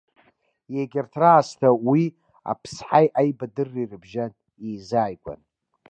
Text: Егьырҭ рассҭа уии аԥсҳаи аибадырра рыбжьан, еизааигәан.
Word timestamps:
Егьырҭ 0.77 1.13
рассҭа 1.21 1.69
уии 1.89 2.07
аԥсҳаи 2.51 3.07
аибадырра 3.19 3.83
рыбжьан, 3.91 4.31
еизааигәан. 4.67 5.41